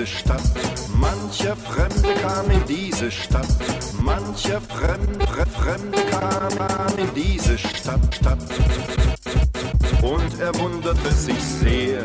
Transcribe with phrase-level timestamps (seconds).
[0.00, 0.42] diese Stadt.
[0.94, 3.46] Mancher Fremde kam in diese Stadt.
[4.00, 5.26] Mancher Fremde,
[5.58, 8.38] Fremde kam in diese Stadt, Stadt.
[10.00, 12.02] Und er wunderte sich sehr,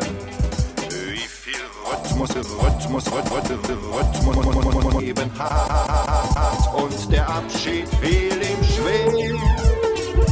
[0.90, 6.74] wie viel Rhythmus, Rhythmus, Rhythmus, Rhythmus eben hat.
[6.74, 9.08] Und der Abschied fiel ihm schwer.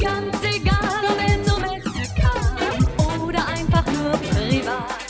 [0.01, 5.03] Ganz egal, ob er zur Messe kam oder einfach nur privat.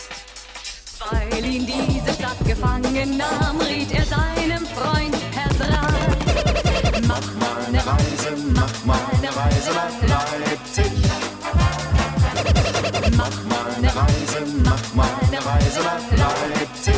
[1.09, 2.02] Weil ihn diese
[2.33, 7.07] Stadt gefangen nahm, riet er seinem Freund Herr Draht.
[7.07, 9.71] Mach mal eine Reise, mach mal eine Reise
[10.07, 10.91] nach Leipzig.
[13.17, 16.95] Mach mal eine Reise, mach mal eine Reise nach Leipzig.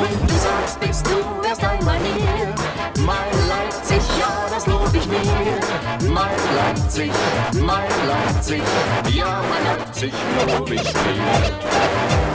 [0.00, 2.54] Und du sagst, bist du erst einmal hier.
[3.04, 6.10] Mein Leipzig, ja, das lob ich mir.
[6.10, 7.12] Mein Leipzig,
[7.54, 8.62] mein Leipzig,
[9.08, 10.12] ja, mein Leipzig
[10.46, 12.29] lob ich mir.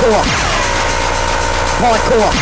[0.00, 0.24] Hardcore.
[1.78, 2.32] Hardcore.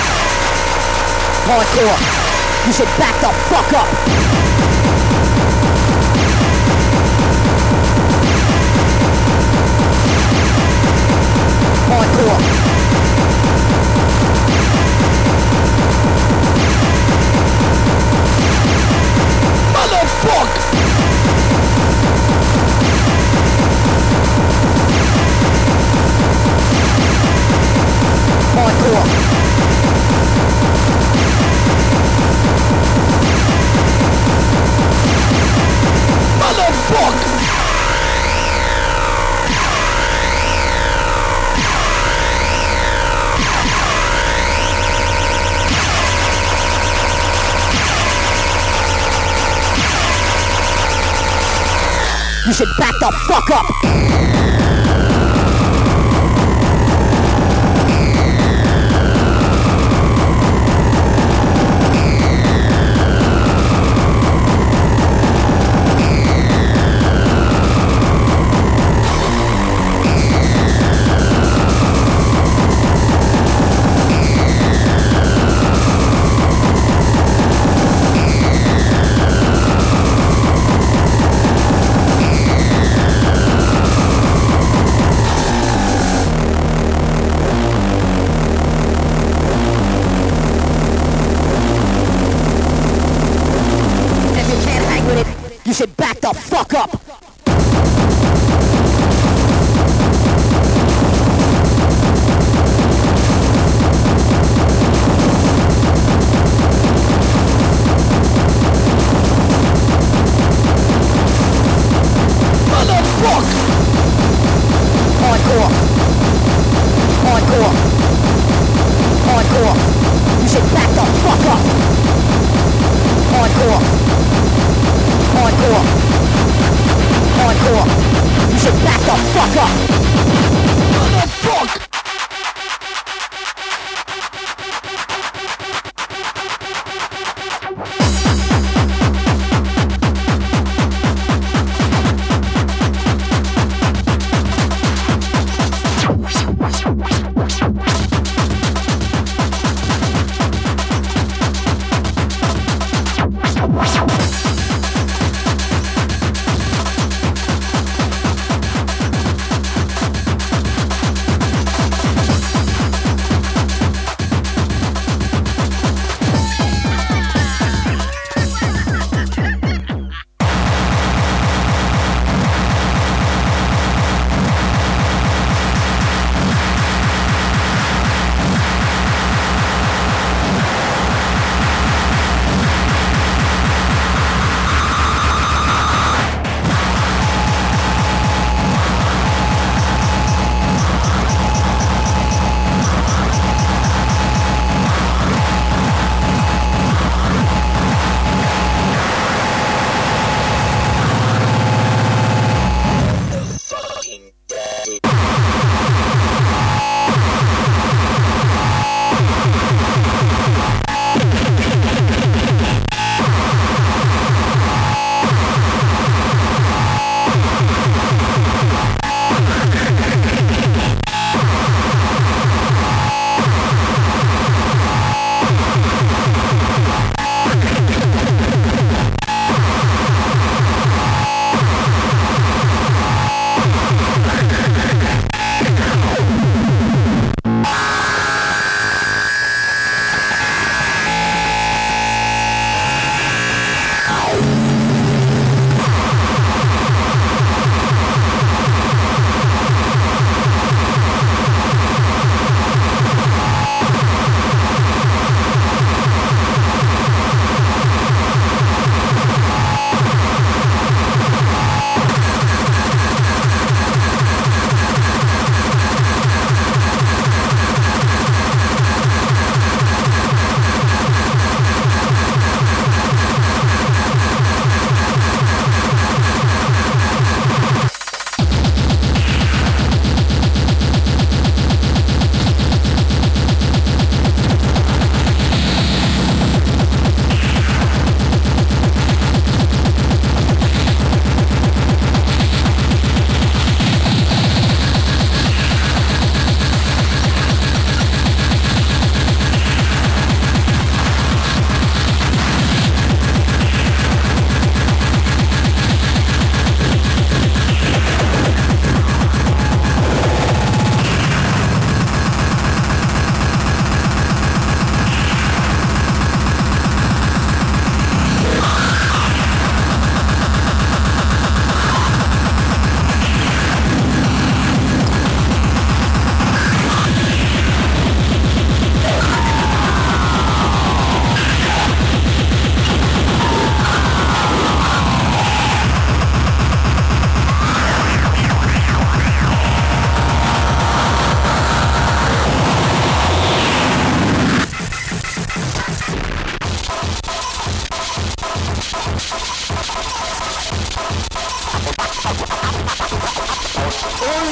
[1.44, 2.66] Hardcore.
[2.66, 4.47] You should back the fuck up.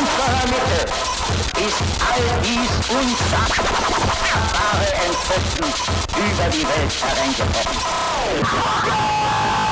[0.06, 0.86] Heute
[1.66, 5.68] ist all dies unsagbare Entsetzen
[6.16, 9.65] über die Welt hereingebrochen.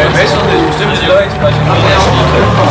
[0.00, 2.70] Je vais me de l'oreille, je vais me mettre sur des.